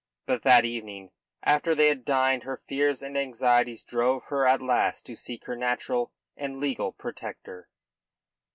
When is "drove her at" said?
3.83-4.59